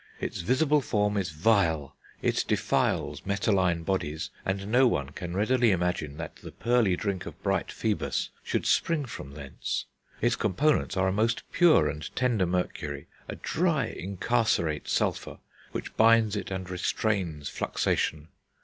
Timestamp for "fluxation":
17.47-18.29